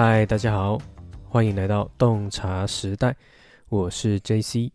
[0.00, 0.78] 嗨，大家好，
[1.28, 3.16] 欢迎来到洞察时代，
[3.68, 4.70] 我是 JC。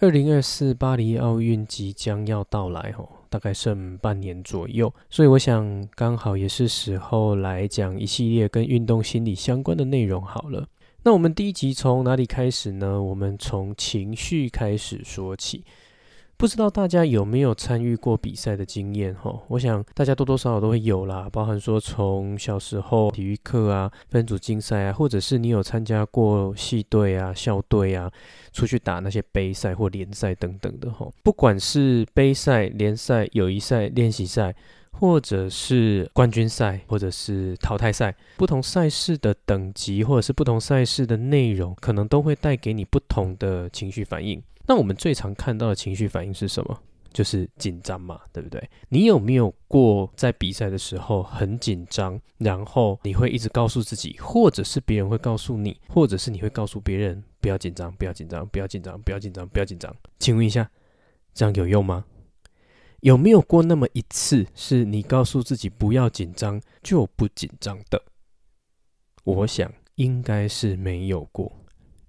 [0.00, 10.68] 二零二四巴黎奥运即将要到来吼，大概剩半年左右，所以我想刚好也是时候来讲一系列跟运动心理相关的内容好了。
[11.04, 13.02] 那我们第一集从哪里开始呢？
[13.02, 15.64] 我们从情绪开始说起。
[16.36, 19.14] 不知道大家有没有参与过比赛的经验？
[19.14, 28.10] 哈，我想大家多多少少都会有啦，包含说从小时候体育课啊、分组竞赛啊，或者是你有参加过系队啊、校队啊，
[28.52, 31.08] 出去打那些杯赛或联赛等等的哈。
[31.22, 34.54] 不管是杯赛、联赛、友谊赛、练习赛，
[34.90, 44.42] 或者是冠军赛，或者是淘汰赛，不同赛事的等级或者是不同赛事的内容，可能都会带给你不同的情绪反应。
[44.66, 46.80] 那我们最常看到的情绪反应是什么？
[47.12, 48.68] 就是紧张嘛，对不对？
[48.88, 59.94] 你有没有过在比赛的时候很紧张，然后你会一直告诉自己，或者是别人会告诉你，或者是你会告诉别人不要紧张，不要紧张，不要紧张，不要紧张，不要紧张。
[60.18, 60.68] 请问一下，
[61.32, 62.04] 这样有用吗？
[62.98, 68.02] 有没有过那么一次，是你告诉自己不要紧张就不紧张的？
[69.22, 71.52] 我想应该是没有过。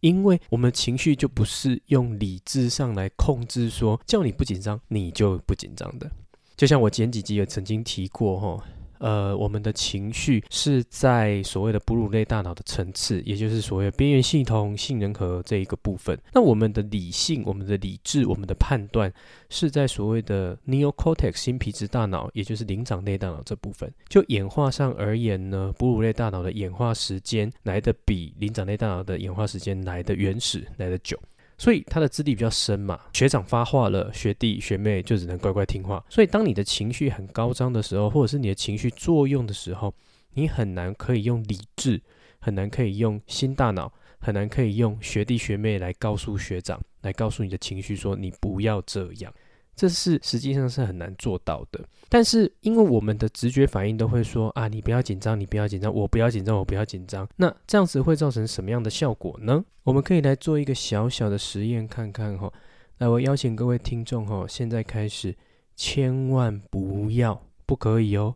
[0.06, 6.08] 因为我们情绪就不是用理智上来控制，说叫你不紧张，你就不紧张的。
[6.56, 8.64] 就像我前几集也曾经提过，哈。
[9.00, 16.18] 呃，我们的情绪是在所谓的哺乳类大脑的层次，也就是所谓边缘系统、杏仁核这一个部分。
[16.34, 19.12] 那我们的理性、我们的理智、我们的判断
[19.50, 23.92] 是在所谓的 neocortex 新皮质大脑，也就是灵长类大脑这部分。
[24.08, 31.20] 就演化上而言呢，哺乳类大脑的演化时间来得比灵长类大脑的演化时间来得原始、来得久。
[31.58, 36.04] 所以他的资历比较深嘛，学长发话了，学弟学妹就只能乖乖听话。
[36.10, 39.94] 所以当你的情绪很高涨的时候，或者是你的情绪作用的时候，
[40.34, 42.02] 你很难可以用理智，
[42.40, 49.34] 很难可以用新大脑，很难可以用学弟学妹来告诉学长，来告诉你的情绪说你不要这样。
[49.76, 57.28] 这是实际上是很难做到的，但是因为我们的直觉反应都会说啊，你不要紧张，你不要紧张，我不要紧张，我不要紧张。
[57.36, 59.66] 那这样子会造成什么样的效果呢？
[59.84, 62.52] 我们可以来做一个小小的实验看看哈。
[63.00, 65.36] 来，我邀请各位听众哈，现在开始，
[65.76, 68.34] 千万不要，不可以哦，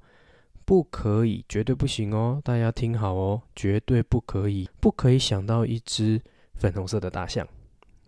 [0.66, 6.22] 不可以，绝对不行哦，大家听好哦，绝对不可以，不可以想到一只
[6.55, 7.47] 粉红色的大象。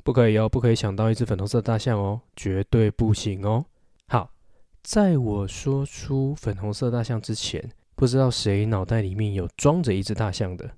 [0.04, 3.66] 不可以哦，不可以想到一只粉红色大象哦，绝对不行哦。
[4.08, 4.32] 好，
[4.84, 10.70] 在我说出粉红色大象之前，不知道谁脑袋里面有装着一只大象的，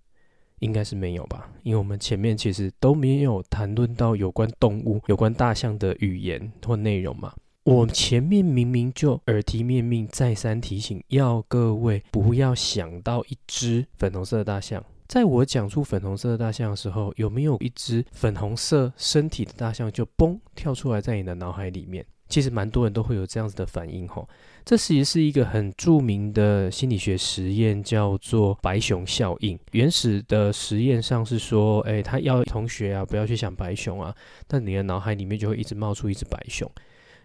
[0.60, 1.50] 应该是没有吧？
[1.64, 7.34] 因为我们前面其实都没有谈论到有关动物、有关大象的语言或内容嘛。
[7.64, 14.84] 我前面明明就耳提面命，再三提醒，要各位不要想到一只粉红色的大象。
[15.08, 22.06] 在我讲出粉红色的大象的时候，有没有一只粉红色身体的大象就嘣跳出来在你的脑海里面？
[22.30, 24.28] 其实蛮多人都会有这样子的反应吼。
[24.66, 29.60] 这其实是一个很著名的心理学实验，叫做白熊效应。
[29.74, 34.16] 原始的实验上是说，哎，他要同学啊不要去想白熊啊，
[34.48, 36.68] 但你的脑海里面就会一直冒出一只白熊。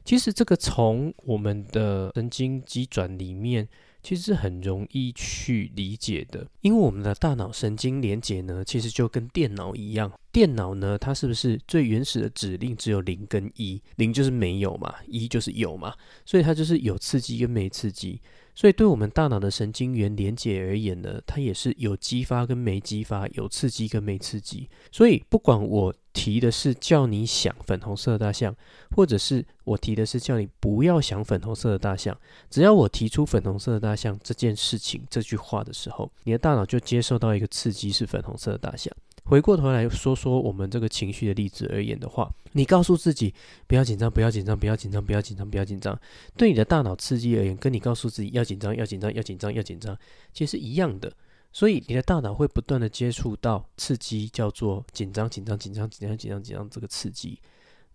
[0.04, 3.66] 其实这个从我们的神经机转里面。
[4.08, 10.10] 其实很容易去理解的，因为我们的大脑神经连接呢，其实就跟电脑一样。
[10.32, 13.78] 电脑呢，它是不是最原始的指令只有零跟一？
[13.96, 18.18] 零就是没有嘛，一就是有嘛，所以它就是有刺激跟没刺激。
[18.54, 24.66] 所以对我们大脑的神经元连接而言呢，它也是有激发跟没激发，有刺激跟没刺激。
[24.90, 28.52] 所以不管我提的是叫你想粉红色的大象，
[28.96, 32.18] 或者是我提的是叫你不要想粉红色的大象，
[32.50, 38.92] 只要我提出粉红色的大象这件事情这句话的时候，你的大脑就接受到一个刺激是粉红色的大象。
[39.26, 43.32] 回过头来说说我们这个情绪的例子而言的话，你告诉自己
[43.68, 45.96] 不要紧张，不要紧张，不要紧张，不要紧张，不要紧张。
[46.36, 49.96] 对你的大脑刺激而言，跟你告诉自己要紧张，要紧张，要紧张，要紧张，
[50.32, 51.12] 其实是一样的。
[51.52, 57.38] 所以你的大脑会不断的接触到刺激，叫做紧张，紧张，紧张，紧张，紧张，紧张这个刺激。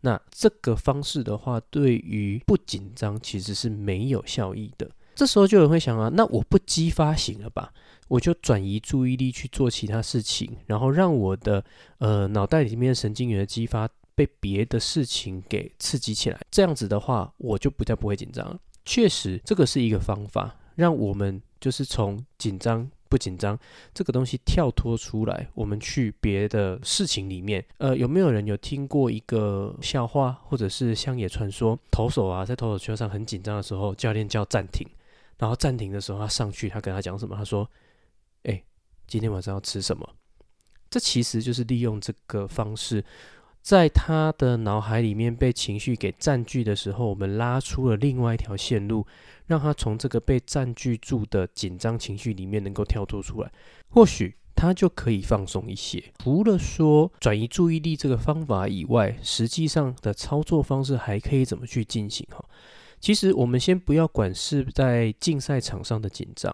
[0.02, 4.90] 那这个方式的话，对于不紧张其实是没有效益的。
[5.16, 7.72] 这时候就有人会想啊，那我不激发行了吧？
[8.10, 11.64] 我就转移注意力去做其他事情，然后让我的
[12.00, 16.40] 呃脑袋里面的神经元的激发被别的事情给刺激起来。
[16.52, 18.60] 这样子的话，我就不再不会紧张了。
[18.84, 23.56] 确实，这个是一个方法，让我们就是从紧张不紧张
[23.94, 27.64] 这个东西跳脱出来，我们去别的事情里面。
[27.78, 31.78] 呃，有没有人有听过一个笑话，或者是乡野传说？
[31.92, 34.84] 投手啊，在投手丘上很紧张的时候，教练叫暂停。
[35.38, 37.36] 然后暂停的时候，他上去，他跟他讲什么？
[37.36, 37.70] 他说
[39.06, 40.10] ：“今天晚上要吃什么？
[40.90, 43.06] 这其实就是利用这个方式，
[43.64, 49.08] 在他的脑海里面被情绪给占据的时候，我们拉出了另外一条线路，
[49.48, 53.50] 让他从这个被占据住的紧张情绪里面能够跳脱出来，
[53.90, 56.04] 或许他就可以放松一些。
[56.20, 62.28] 除了说转移注意力这个方法以外，实际上的操作方式还可以怎么去进行？
[62.32, 62.44] 哈，
[63.00, 66.54] 其实我们先不要管是在竞赛场上的紧张，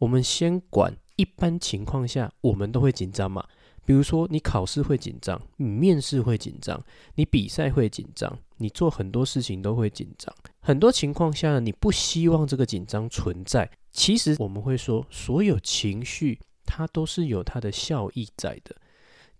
[0.00, 3.44] 我们先管一般情况下我们都会紧张嘛。
[3.88, 6.78] 比如说，你考试会紧张，你面试会紧张，
[7.14, 10.30] 你比赛会紧张，你做很多事情都会紧张。
[10.60, 13.66] 很多情况下呢，你不希望这个紧张存在。
[13.90, 18.76] 其实我们会说，所有情绪它都是有它的效益在的。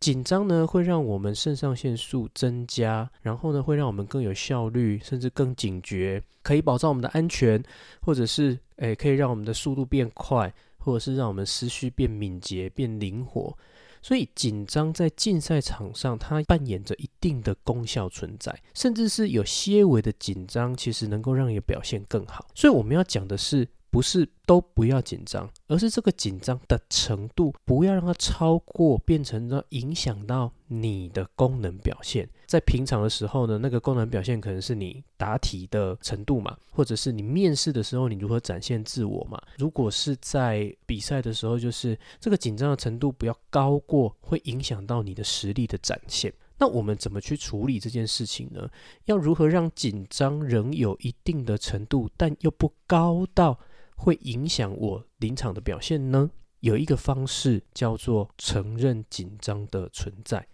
[0.00, 7.62] 紧张呢，会让我们肾上腺素增加，然后呢，会让我们更有效率，甚至更警觉，可以保障我们的安全，
[8.00, 13.54] 或者是诶，可以让我们的速度变快，或者是让我们思绪变敏捷、变灵活。
[14.08, 22.46] 所以紧张在竞赛场上，它扮演着一定的功效存在，甚至是有些微的紧张，其实能够让你表现更好。
[22.54, 32.28] 所以我们要讲的是，不是都不要紧张，而是这个紧张的程度不要让它超过，变成了影响到你的功能表现。
[32.46, 39.40] 在平常的时候呢，那个功能表现可能是你答题的程度嘛，或者是你面试的时候你如何展现自我嘛。
[39.58, 46.32] 如果是在比赛的时候，就是这个紧张的程度不要高过，会影响到你的实力的展现。
[46.60, 48.68] 那我们怎么去处理这件事情呢？
[49.04, 53.56] 要如何让紧张仍有一定的程度，但又不高到
[53.98, 56.30] 会影响我临场的表现呢？
[56.60, 60.46] 有一个方式叫做承认紧张的存在，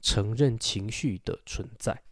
[0.00, 2.02] 承认情绪的存在，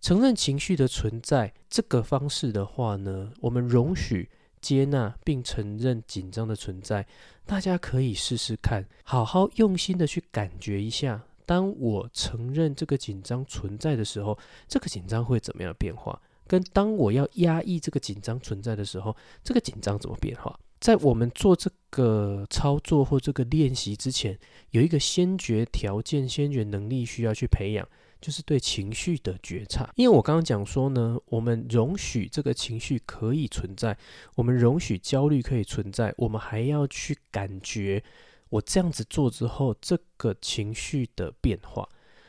[0.00, 1.52] 承认情绪的存在。
[1.68, 4.30] 这个方式的话呢，我们容许
[4.60, 7.06] 接纳并承认紧张的存在。
[7.44, 16.20] 大家可以试试看，好好用心的去感觉一下，当我承认这个紧张存在的时候，这个紧张会怎么样变化？
[16.48, 19.14] 跟当我要压抑这个紧张存在的时候，
[19.44, 20.58] 这个紧张怎么变化？
[20.80, 24.38] 在我们做这个操作或这个练习之前，
[24.70, 27.86] 有一个先决条件、先决能力需要去培养，
[28.20, 29.90] 就是对情绪的觉察。
[29.96, 33.98] 因为我刚刚讲说呢，我们容许这个情绪可以存在，
[34.36, 38.02] 我们容许焦虑可以存在，我们还要去感觉
[38.48, 41.88] 我这样子做之后，这个情绪的变化。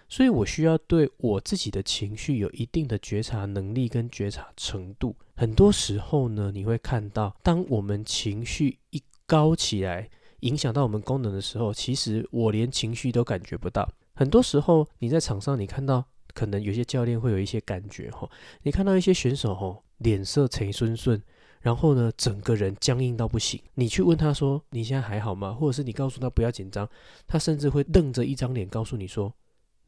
[0.09, 5.15] 所以我需要对我自己的情绪有一定的觉察能力跟觉察程度。
[5.35, 10.09] 很多时候呢，你会看到，当我们情绪一高起来，
[10.39, 13.87] 影响到我们功能的时候，其实我连情绪都感觉不到。
[14.15, 16.03] 很多时候你在场上，你看到
[16.33, 18.29] 可能有些教练会有一些感觉哈，
[18.63, 21.21] 你看到一些选手哈，脸色沉顺顺，
[21.61, 23.61] 然后呢，整个人僵硬到不行。
[23.75, 26.89] 你去问他说：“你现在还好吗？”或者是你告诉他不要紧张，
[27.27, 29.31] 他甚至会瞪着一张脸告诉你说。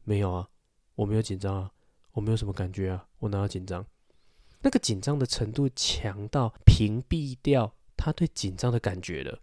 [0.04, 0.48] 没有啊，
[0.94, 1.70] 我没有紧张啊，
[2.12, 3.84] 我没有什么感觉啊，我哪有紧张？
[4.62, 9.38] 那个紧张的程度强到屏蔽掉他对紧张的感觉了。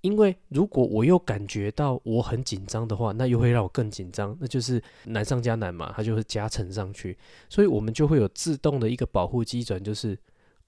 [0.00, 7.18] 因为如果我又感觉到我很紧张的话，那又会让我更紧张，那就是难上加难嘛，它就会加成上去。
[7.48, 10.18] 所以我们就会有自动的一个保护机转，就是。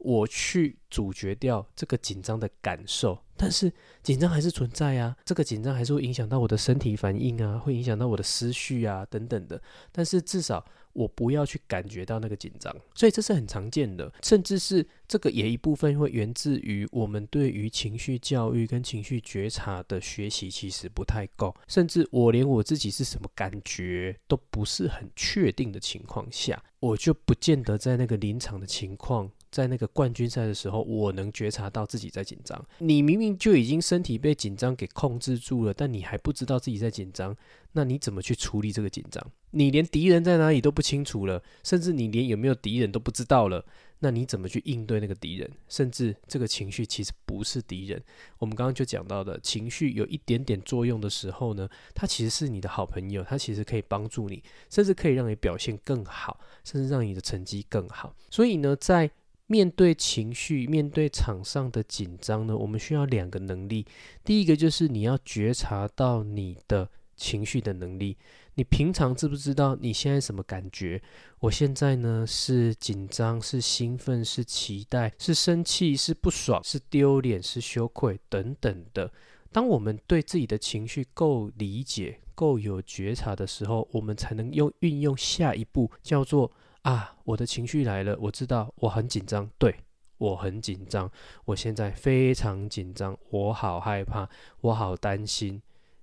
[0.02, 9.58] 我去阻绝掉这个紧张的感受，但是紧张还是存在啊，这个紧张还是会影响到我的身体反应啊，会影响到我的思绪啊等等的。
[9.90, 29.30] 但是至少我不要去感觉到那个紧张，所以这是很常见的，甚至是这个也一部分会源自于我们对于情绪教育跟情绪觉察的学习其实不太够，甚至我连我自己是什么感觉都不是很确定的情况下，我就不见得在那个临场的情况。
[29.50, 32.64] 在那个冠军赛的时候，我能觉察到自己在紧张。
[32.78, 37.36] 你明明就已经身体被紧张给控制住了，但你还不知道自己在紧张，
[37.72, 39.24] 那你怎么去处理这个紧张？
[39.52, 43.64] 你连敌人在哪里都不清楚了，甚至你连有没有敌人都不知道了，
[43.98, 45.50] 那你怎么去应对那个敌人？
[45.68, 48.00] 甚至这个情绪其实不是敌人。
[48.38, 54.40] 我们刚刚就讲到的，情绪有一点点作用的时候呢，它其实是你的好朋友，它其实可以帮助你，
[54.70, 58.14] 甚至可以让你表现更好，甚至让你的成绩更好。
[58.30, 59.10] 所以呢，在
[59.50, 63.84] 面对情绪，面对场上的紧张呢，我们需要两个能力。
[64.22, 68.16] 第一个就是你要觉察到你的情绪的能力。
[68.54, 71.02] 你平常知不知道你现在什么感觉？
[71.40, 79.12] 我现在呢，是紧张，是兴奋，是期待，是生气，是不爽，是丢脸，是羞愧等等的。
[79.50, 86.52] 当我们对自己的情绪够理解、够有觉察的时候，我们才能用运用下一步，叫做。
[86.82, 89.74] 啊，我的情绪来了，我知道我很紧张，对，
[90.18, 91.10] 我很紧张，
[91.44, 94.28] 我现在非常紧张，我好害怕，
[94.62, 95.60] 我好担心。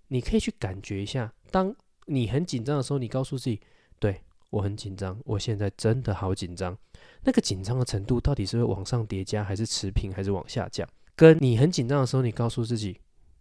[0.09, 3.59] 你可以去感觉一下，当你很紧张的时候，你告诉自己，
[3.99, 6.77] 对，我很紧张，我现在真的好紧张。
[7.23, 10.87] 那个紧张的程度到底是会往上叠加，还是持平，还是往下降？
[11.15, 12.99] 跟你很紧张的时候，你告诉自己，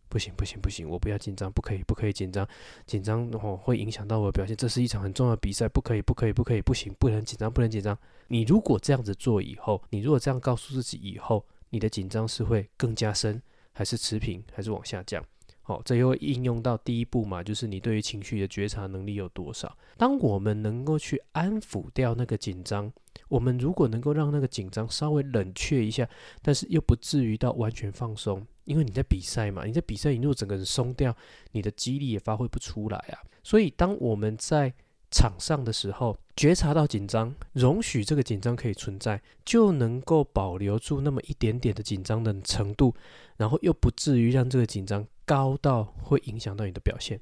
[0.09, 2.47] 不行不行不行，我不要紧张，不可以不可以紧张，
[2.87, 4.57] 紧张哦会影响到我的表现。
[4.57, 7.97] 这是一场很重要的比赛，不可以不可以不可以不行，不能紧张不能紧张。
[8.29, 13.41] 你如果这样子做以后，你如果这样告诉自己以后，你的紧张是会更加深，
[13.73, 15.25] 还是持平，还是往下降？
[15.63, 19.77] 好，这又会应用到第一步嘛，就是你对于情绪的觉察能力有多少。
[19.97, 22.93] 当我们能够去安抚掉那个紧张，
[23.29, 26.09] 我们如果能够让那个紧张稍微冷却一下，
[26.41, 31.16] 但是又不至于到完全放松，因为你在比赛嘛，你在比赛，你如果整个人松掉，
[31.52, 33.18] 你的肌力也发挥不出来啊。
[33.42, 34.75] 所以，当我们在
[35.11, 42.94] 场上的时候，觉察到紧张，容许这个紧张可以存在，就能够保留住那么一点点的紧张的程度，
[43.37, 47.20] 然后又不至于让这个紧张高到会影响到你的表现。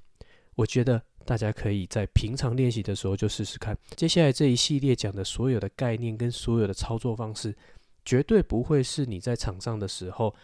[0.57, 3.77] 我觉得大家可以在平常练习的时候就试试看。
[3.97, 7.55] 接下来这一系列讲的所有的概念跟所有的操作方式，
[8.05, 10.35] 绝对不会是你在场上的时候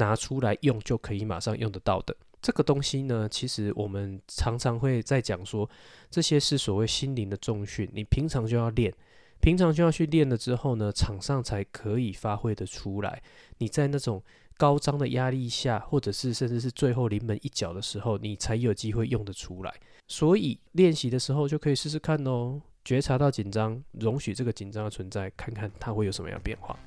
[0.00, 2.16] 拿出来用就可以马上用得到的。
[2.42, 5.68] 这个东西呢，其实我们常常会在讲说，
[6.10, 8.92] 这些是所谓心灵的重训，你平常就要练，
[9.40, 13.22] 平常就要去练了之后呢，场上才可以发挥得出来。
[13.58, 14.22] 你在那种
[14.56, 19.74] 高张的压力下，或者是甚至是最后临门一脚的时候，你才有机会用得出来。
[20.08, 26.78] 所以练习的时候就可以试试看哦，觉察到紧张，容许这个紧张的存在，看看它会有什么样变化。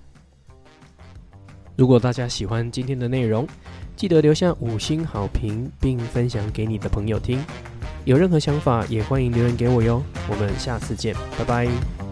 [1.75, 3.47] 如果大家喜欢今天的内容，
[3.95, 7.43] 记得留下五星好评，并分享给你的朋友听。
[8.05, 10.03] 有任何想法，也欢迎留言给我哟。
[10.29, 12.02] 我们下次见，拜拜。